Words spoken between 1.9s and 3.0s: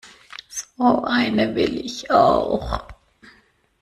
auch.